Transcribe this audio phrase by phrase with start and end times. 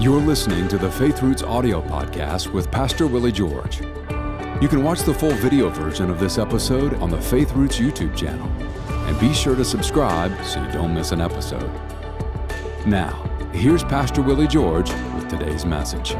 [0.00, 3.80] You're listening to the Faith Roots audio podcast with Pastor Willie George.
[4.60, 8.14] You can watch the full video version of this episode on the Faith Roots YouTube
[8.16, 8.48] channel.
[9.06, 11.70] And be sure to subscribe so you don't miss an episode.
[12.84, 13.12] Now,
[13.52, 16.16] here's Pastor Willie George with today's message.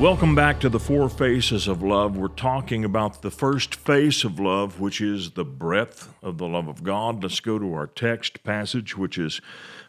[0.00, 2.16] Welcome back to the Four Faces of Love.
[2.16, 6.68] We're talking about the first face of love, which is the breadth of the love
[6.68, 7.22] of God.
[7.22, 9.40] Let's go to our text passage, which is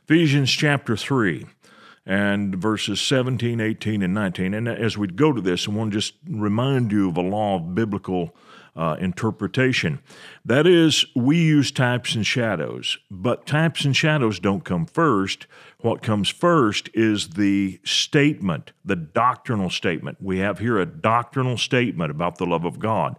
[0.06, 1.48] Ephesians chapter 3
[2.06, 4.54] and verses 17, 18, and 19.
[4.54, 7.56] And as we go to this, I want to just remind you of a law
[7.56, 8.36] of biblical
[8.76, 10.00] uh, interpretation.
[10.44, 15.48] That is, we use types and shadows, but types and shadows don't come first.
[15.80, 20.18] What comes first is the statement, the doctrinal statement.
[20.22, 23.16] We have here a doctrinal statement about the love of God.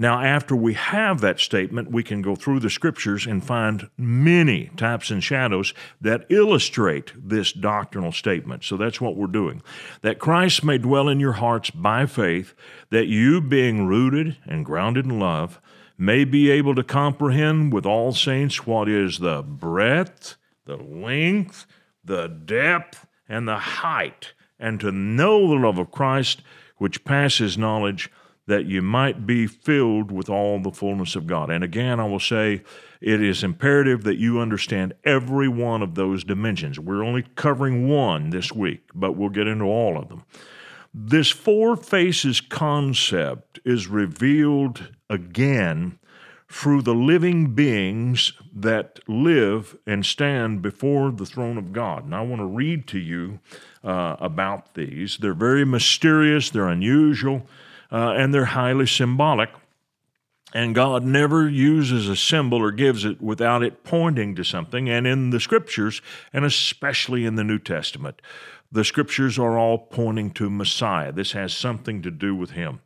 [0.00, 4.70] Now, after we have that statement, we can go through the scriptures and find many
[4.78, 8.64] types and shadows that illustrate this doctrinal statement.
[8.64, 9.60] So that's what we're doing.
[10.00, 12.54] That Christ may dwell in your hearts by faith,
[12.88, 15.60] that you, being rooted and grounded in love,
[15.98, 21.66] may be able to comprehend with all saints what is the breadth, the length,
[22.02, 26.40] the depth, and the height, and to know the love of Christ,
[26.78, 28.10] which passes knowledge
[28.50, 31.50] that you might be filled with all the fullness of God.
[31.50, 32.62] And again, I will say
[33.00, 36.76] it is imperative that you understand every one of those dimensions.
[36.76, 40.24] We're only covering one this week, but we'll get into all of them.
[40.92, 46.00] This four faces concept is revealed again
[46.48, 52.04] through the living beings that live and stand before the throne of God.
[52.04, 53.38] And I want to read to you
[53.84, 55.18] uh, about these.
[55.18, 57.46] They're very mysterious, they're unusual
[57.92, 59.50] uh, and they're highly symbolic.
[60.52, 64.88] And God never uses a symbol or gives it without it pointing to something.
[64.88, 68.20] And in the scriptures, and especially in the New Testament,
[68.72, 71.12] the scriptures are all pointing to Messiah.
[71.12, 72.80] This has something to do with him.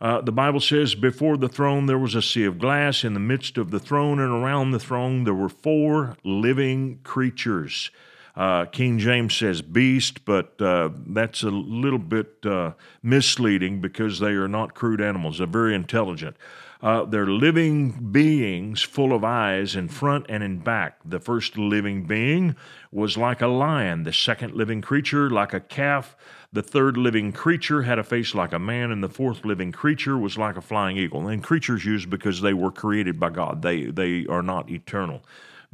[0.00, 3.04] Uh, the Bible says, Before the throne there was a sea of glass.
[3.04, 7.90] In the midst of the throne and around the throne there were four living creatures.
[8.36, 12.72] Uh, King James says beast, but uh, that's a little bit uh,
[13.02, 15.38] misleading because they are not crude animals.
[15.38, 16.36] They're very intelligent.
[16.82, 20.98] Uh, they're living beings full of eyes in front and in back.
[21.04, 22.56] The first living being
[22.92, 26.16] was like a lion, the second living creature like a calf.
[26.52, 30.18] The third living creature had a face like a man, and the fourth living creature
[30.18, 31.26] was like a flying eagle.
[31.26, 35.22] And creatures used because they were created by God, they, they are not eternal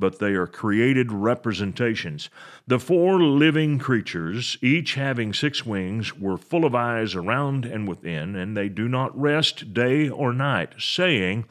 [0.01, 2.31] but they are created representations.
[2.67, 8.35] The four living creatures, each having six wings, were full of eyes around and within,
[8.35, 11.45] and they do not rest day or night, saying,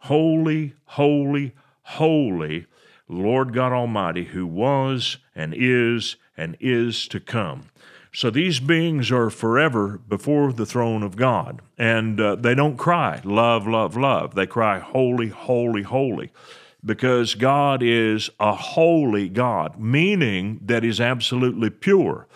[0.00, 1.52] Holy, holy,
[1.82, 2.66] holy,
[3.08, 7.70] Lord God Almighty, who was and is and is to come.
[8.12, 13.20] So these beings are forever before the throne of God, and uh, they don't cry,
[13.24, 14.34] love, love, love.
[14.34, 16.30] They cry, holy, holy, holy
[16.84, 22.26] because God is a holy God, meaning that He's absolutely pure.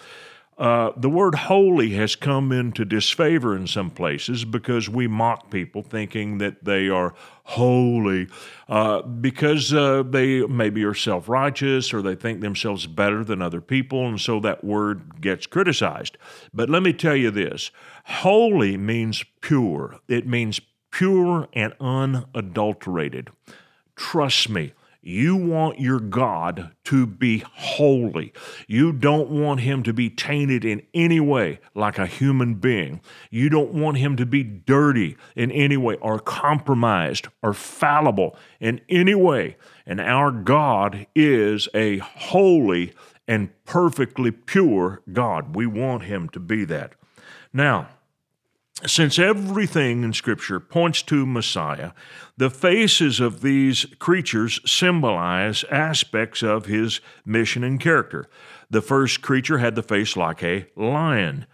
[0.60, 5.82] Uh, the word holy has come into disfavor in some places because we mock people
[5.82, 7.14] thinking that they are
[7.44, 8.28] holy
[8.68, 13.62] uh, because uh, they maybe are self righteous or they think themselves better than other
[13.62, 16.18] people, and so that word gets criticized.
[16.52, 17.70] But let me tell you this
[18.04, 23.30] holy means pure, it means pure and unadulterated.
[24.00, 24.72] Trust me,
[25.02, 28.32] you want your God to be holy.
[28.66, 33.02] You don't want him to be tainted in any way like a human being.
[33.30, 38.80] You don't want him to be dirty in any way or compromised or fallible in
[38.88, 39.58] any way.
[39.84, 42.94] And our God is a holy
[43.28, 45.54] and perfectly pure God.
[45.54, 46.94] We want him to be that.
[47.52, 47.90] Now,
[48.86, 51.92] since everything in Scripture points to Messiah,
[52.36, 58.26] the faces of these creatures symbolize aspects of his mission and character.
[58.70, 61.46] The first creature had the face like a lion.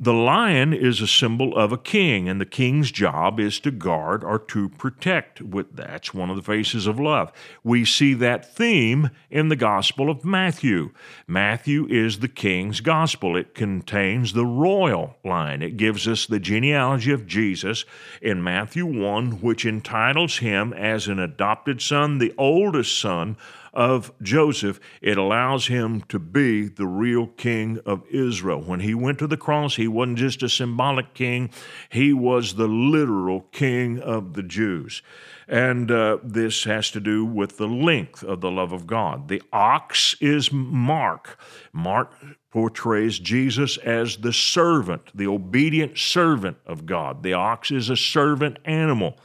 [0.00, 4.22] The lion is a symbol of a king, and the king's job is to guard
[4.22, 5.42] or to protect.
[5.74, 7.32] That's one of the faces of love.
[7.64, 10.92] We see that theme in the Gospel of Matthew.
[11.26, 13.36] Matthew is the king's gospel.
[13.36, 15.62] It contains the royal line.
[15.62, 17.84] It gives us the genealogy of Jesus
[18.22, 23.36] in Matthew 1, which entitles him as an adopted son, the oldest son
[23.72, 28.60] of Joseph, it allows him to be the real king of Israel.
[28.62, 31.50] When he went to the cross, he wasn't just a symbolic king,
[31.88, 35.02] he was the literal king of the Jews.
[35.46, 39.28] And uh, this has to do with the length of the love of God.
[39.28, 41.38] The ox is Mark.
[41.72, 42.12] Mark
[42.50, 47.22] portrays Jesus as the servant, the obedient servant of God.
[47.22, 49.16] The ox is a servant animal.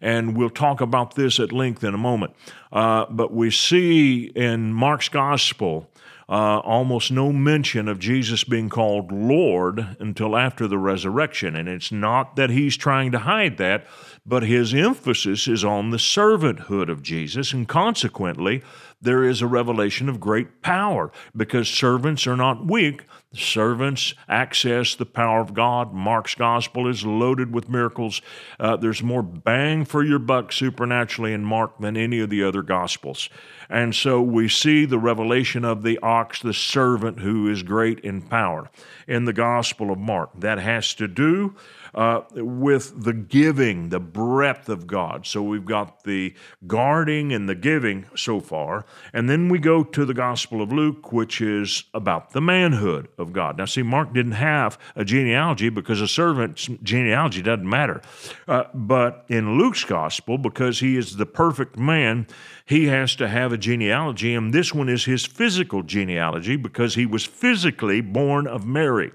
[0.00, 2.34] And we'll talk about this at length in a moment.
[2.72, 5.90] Uh, but we see in Mark's gospel
[6.28, 11.54] uh, almost no mention of Jesus being called Lord until after the resurrection.
[11.54, 13.86] And it's not that he's trying to hide that,
[14.24, 17.52] but his emphasis is on the servanthood of Jesus.
[17.52, 18.62] And consequently,
[19.00, 23.04] there is a revelation of great power because servants are not weak.
[23.34, 25.92] Servants access the power of God.
[25.92, 28.22] Mark's gospel is loaded with miracles.
[28.58, 32.62] Uh, there's more bang for your buck supernaturally in Mark than any of the other
[32.62, 33.28] gospels.
[33.68, 38.22] And so we see the revelation of the ox, the servant who is great in
[38.22, 38.70] power
[39.06, 40.30] in the gospel of Mark.
[40.40, 41.54] That has to do
[41.94, 45.26] uh, with the giving, the breadth of God.
[45.26, 46.34] So we've got the
[46.66, 48.85] guarding and the giving so far.
[49.12, 53.32] And then we go to the Gospel of Luke, which is about the manhood of
[53.32, 53.58] God.
[53.58, 58.02] Now, see, Mark didn't have a genealogy because a servant's genealogy doesn't matter.
[58.46, 62.26] Uh, but in Luke's Gospel, because he is the perfect man,
[62.64, 64.34] he has to have a genealogy.
[64.34, 69.12] And this one is his physical genealogy because he was physically born of Mary.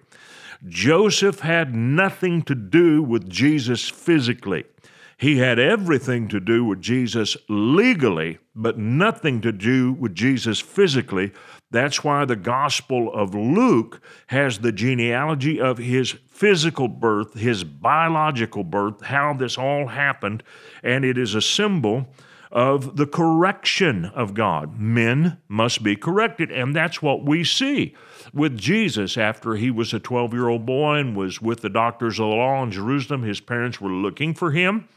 [0.68, 4.66] Joseph had nothing to do with Jesus physically.
[5.22, 11.32] He had everything to do with Jesus legally, but nothing to do with Jesus physically.
[11.70, 18.64] That's why the Gospel of Luke has the genealogy of his physical birth, his biological
[18.64, 20.42] birth, how this all happened,
[20.82, 22.08] and it is a symbol
[22.52, 24.80] of the correction of God.
[24.80, 27.96] Men must be corrected, and that's what we see
[28.34, 32.20] with Jesus after he was a 12 year old boy and was with the doctors
[32.20, 33.22] of the law in Jerusalem.
[33.22, 34.88] His parents were looking for him.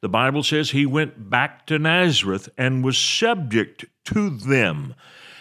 [0.00, 4.94] The Bible says he went back to Nazareth and was subject to them.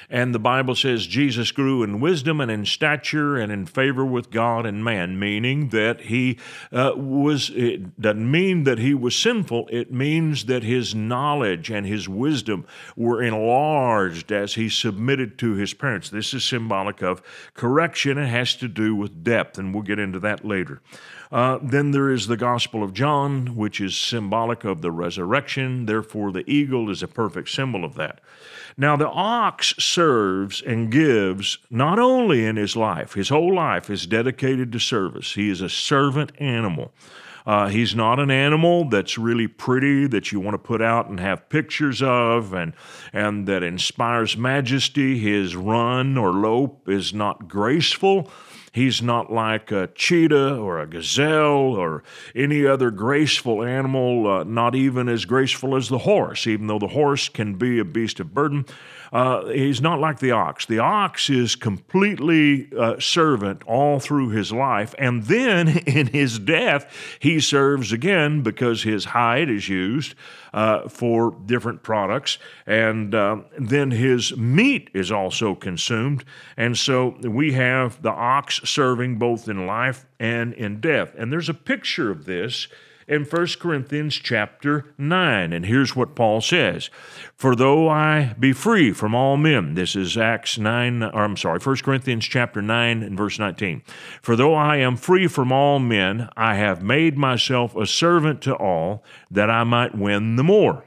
[0.10, 4.32] And the Bible says Jesus grew in wisdom and in stature and in favor with
[4.32, 6.38] God and man, meaning that he
[6.72, 9.68] uh, was, it doesn't mean that he was sinful.
[9.72, 12.66] It means that his knowledge and his wisdom
[12.96, 16.10] were enlarged as he submitted to his parents.
[16.10, 17.22] This is symbolic of
[17.54, 18.18] correction.
[18.18, 20.82] It has to do with depth, and we'll get into that later.
[21.32, 25.86] Uh, then there is the Gospel of John, which is symbolic of the resurrection.
[25.86, 28.22] Therefore, the eagle is a perfect symbol of that.
[28.78, 34.06] Now, the ox serves and gives not only in his life, his whole life is
[34.06, 35.34] dedicated to service.
[35.34, 36.94] He is a servant animal.
[37.46, 41.20] Uh, he's not an animal that's really pretty that you want to put out and
[41.20, 42.74] have pictures of and,
[43.14, 45.18] and that inspires majesty.
[45.20, 48.30] His run or lope is not graceful.
[48.76, 52.04] He's not like a cheetah or a gazelle or
[52.36, 56.90] any other graceful animal, uh, not even as graceful as the horse, even though the
[56.90, 58.66] horse can be a beast of burden.
[59.14, 60.66] Uh, he's not like the ox.
[60.66, 64.94] The ox is completely uh, servant all through his life.
[64.98, 70.16] And then in his death, he serves again because his hide is used
[70.56, 72.40] uh, for different products.
[72.66, 76.24] And uh, then his meat is also consumed.
[76.56, 81.14] And so we have the ox serving both in life and in death.
[81.18, 82.70] And there's a picture of this
[83.08, 85.54] in 1 Corinthians chapter 9.
[85.54, 86.90] And here's what Paul says
[87.36, 91.60] For though I be free from all men, this is Acts 9, or I'm sorry,
[91.60, 93.84] 1 Corinthians chapter 9 and verse 19.
[94.22, 98.56] For though I am free from all men, I have made myself a servant to
[98.56, 100.86] all, that I might win the more.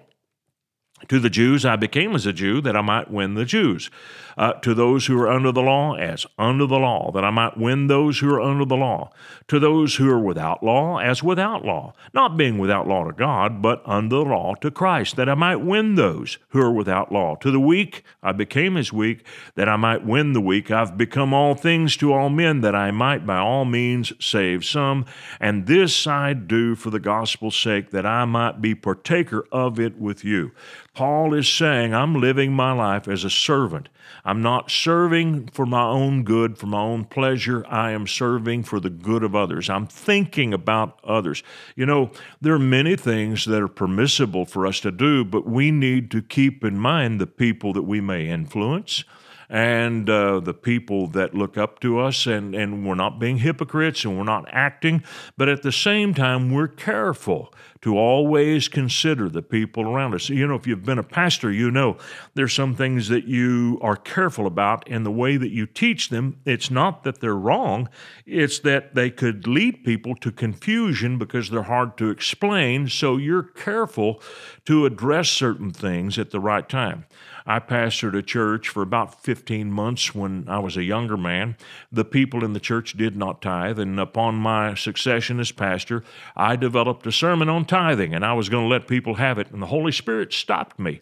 [1.08, 3.90] To the Jews, I became as a Jew that I might win the Jews.
[4.36, 7.56] Uh, to those who are under the law, as under the law, that I might
[7.56, 9.10] win those who are under the law.
[9.48, 13.60] To those who are without law, as without law, not being without law to God,
[13.60, 17.34] but under the law to Christ, that I might win those who are without law.
[17.36, 20.70] To the weak, I became as weak, that I might win the weak.
[20.70, 25.04] I've become all things to all men, that I might by all means save some.
[25.40, 29.98] And this I do for the gospel's sake, that I might be partaker of it
[29.98, 30.52] with you.
[30.99, 33.88] Paul is saying, I'm living my life as a servant.
[34.25, 37.64] I'm not serving for my own good, for my own pleasure.
[37.69, 39.71] I am serving for the good of others.
[39.71, 41.45] I'm thinking about others.
[41.76, 45.71] You know, there are many things that are permissible for us to do, but we
[45.71, 49.05] need to keep in mind the people that we may influence
[49.49, 54.05] and uh, the people that look up to us, and, and we're not being hypocrites
[54.05, 55.02] and we're not acting,
[55.37, 60.28] but at the same time, we're careful to always consider the people around us.
[60.28, 61.97] You know, if you've been a pastor, you know
[62.35, 66.40] there's some things that you are careful about in the way that you teach them.
[66.44, 67.88] It's not that they're wrong,
[68.26, 72.88] it's that they could lead people to confusion because they're hard to explain.
[72.88, 74.20] So you're careful
[74.64, 77.06] to address certain things at the right time.
[77.49, 81.56] I pastored a church for about 15 months when I was a younger man.
[81.90, 86.04] The people in the church did not tithe, and upon my succession as pastor,
[86.37, 89.50] I developed a sermon on tithing, and I was going to let people have it,
[89.50, 91.00] and the Holy Spirit stopped me.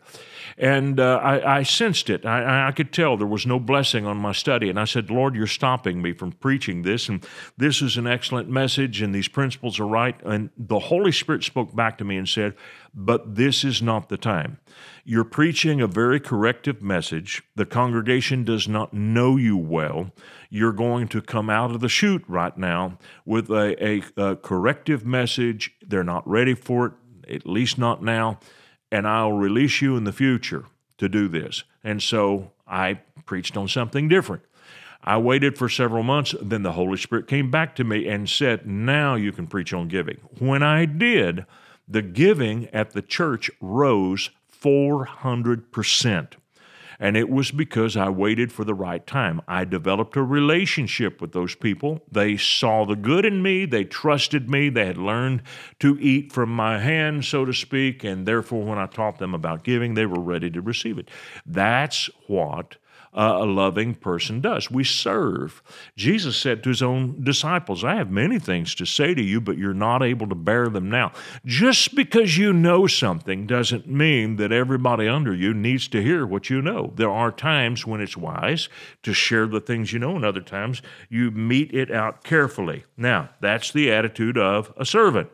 [0.59, 2.25] And uh, I, I, sensed it.
[2.25, 4.71] I, I, could tell there was no blessing on my study.
[4.71, 7.11] And I said, Lord, you're stopping me from preaching this.
[7.11, 7.27] And
[7.59, 10.19] this is an excellent message, and these principles are right.
[10.25, 12.55] And the Holy Spirit spoke back to me and said,
[12.95, 14.59] But this is not the time.
[15.05, 17.43] You're preaching a very corrective message.
[17.55, 20.11] The congregation does not know you well.
[20.49, 25.05] You're going to come out of the chute right now with a, a, a corrective
[25.05, 25.75] message.
[25.87, 28.39] They're not ready for it, at least not now
[28.91, 30.65] and I'll release you in the future
[30.99, 31.65] to do this.
[31.85, 34.43] And so I preached on something different.
[35.05, 36.35] I waited for several months.
[36.41, 39.89] Then the Holy Spirit came back to me and said, Now you can preach on
[39.89, 40.19] giving.
[40.39, 41.47] When I did,
[41.87, 46.33] the giving at the church rose 400%.
[46.99, 49.41] And it was because I waited for the right time.
[49.47, 52.03] I developed a relationship with those people.
[52.11, 55.43] They saw the good in me, they trusted me, they had learned
[55.81, 59.65] to eat from my hand, so to speak, and therefore, when I taught them about
[59.65, 61.11] giving, they were ready to receive it.
[61.45, 62.77] That's what
[63.17, 64.71] uh, a loving person does.
[64.71, 65.63] We serve.
[65.97, 69.57] Jesus said to his own disciples, I have many things to say to you, but
[69.57, 71.13] you're not able to bear them now.
[71.45, 76.51] Just because you know something doesn't mean that everybody under you needs to hear what
[76.51, 76.93] you know.
[76.97, 78.69] There are times when it's wise
[79.03, 82.85] to share the things you know, and other times you mete it out carefully.
[82.99, 85.31] Now, that's the attitude of a servant.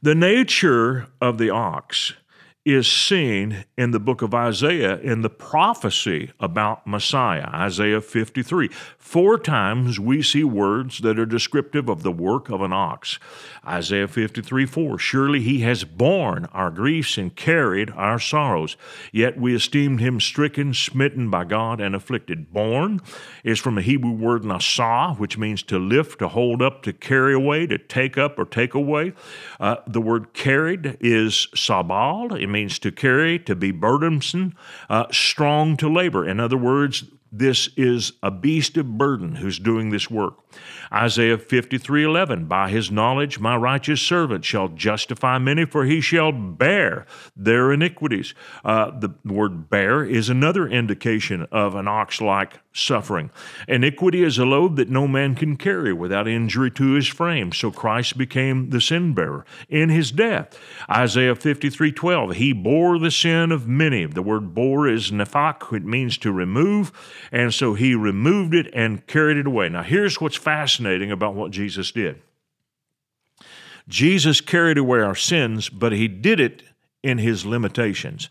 [0.00, 2.14] The nature of the ox
[2.64, 8.68] is seen in the book of Isaiah in the prophecy about Messiah, Isaiah 53.
[8.96, 13.18] Four times we see words that are descriptive of the work of an ox.
[13.66, 18.78] Isaiah 53 4 Surely he has borne our griefs and carried our sorrows,
[19.12, 22.50] yet we esteemed him stricken, smitten by God, and afflicted.
[22.50, 23.00] Borne
[23.44, 27.34] is from the Hebrew word nasah, which means to lift, to hold up, to carry
[27.34, 29.12] away, to take up or take away.
[29.60, 32.40] Uh, the word carried is sabal.
[32.40, 34.54] It means to carry, to be burdensome,
[34.88, 36.26] uh, strong to labor.
[36.26, 37.04] In other words,
[37.36, 40.34] this is a beast of burden who's doing this work.
[40.92, 46.30] Isaiah 53 11, by his knowledge, my righteous servant shall justify many, for he shall
[46.30, 48.34] bear their iniquities.
[48.64, 53.30] Uh, the word bear is another indication of an ox like suffering.
[53.68, 57.52] Iniquity is a load that no man can carry without injury to his frame.
[57.52, 60.58] So Christ became the sin bearer in his death.
[60.90, 64.06] Isaiah 53 12, he bore the sin of many.
[64.06, 66.92] The word bore is nephak, it means to remove.
[67.32, 69.68] And so he removed it and carried it away.
[69.68, 72.20] Now, here's what's fascinating about what Jesus did
[73.88, 76.62] Jesus carried away our sins, but he did it
[77.02, 78.28] in his limitations.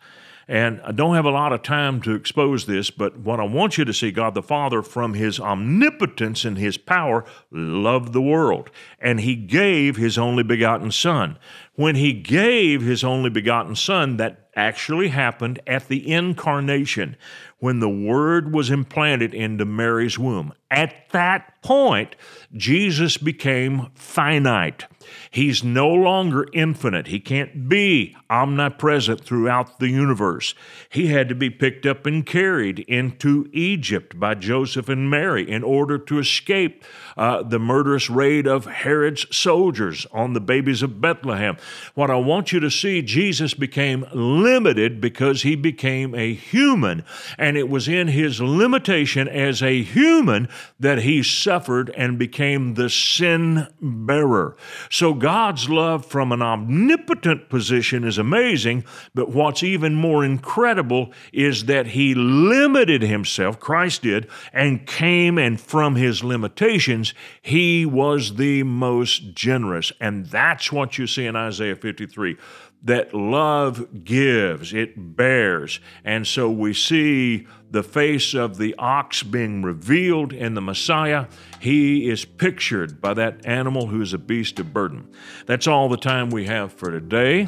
[0.48, 3.78] And I don't have a lot of time to expose this, but what I want
[3.78, 8.70] you to see God the Father, from his omnipotence and his power, loved the world.
[9.00, 11.38] And he gave his only begotten Son.
[11.76, 17.16] When he gave his only begotten Son, that actually happened at the incarnation
[17.60, 20.54] when the Word was implanted into Mary's womb.
[20.70, 22.16] At that point,
[22.56, 24.86] Jesus became finite.
[25.32, 27.08] He's no longer infinite.
[27.08, 30.56] He can't be omnipresent throughout the universe.
[30.90, 35.64] He had to be picked up and carried into Egypt by Joseph and Mary in
[35.64, 36.84] order to escape
[37.18, 41.58] uh, the murderous raid of Herod's soldiers on the babies of Bethlehem.
[41.94, 47.04] What I want you to see, Jesus became limited because he became a human,
[47.38, 52.90] and it was in his limitation as a human that he suffered and became the
[52.90, 54.56] sin bearer.
[54.94, 58.84] So God's love from an omnipotent position is amazing,
[59.16, 65.60] but what's even more incredible is that he limited himself, Christ did, and came and
[65.60, 69.92] from his limitations, he was the most generous.
[70.00, 72.38] And that's what you see in Isaiah 53
[72.84, 75.80] that love gives, it bears.
[76.04, 81.28] And so we see the face of the ox being revealed in the Messiah.
[81.60, 85.10] He is pictured by that animal who is a beast of burden.
[85.46, 87.48] That's all the time we have for today.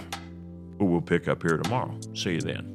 [0.79, 1.97] We'll pick up here tomorrow.
[2.13, 2.75] See you then.